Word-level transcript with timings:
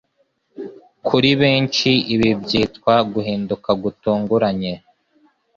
Kuri 1.07 1.29
benshi 1.41 1.89
ibi 2.13 2.29
byitwa 2.43 2.93
guhinduka 3.13 3.69
gutunguranye; 3.83 4.73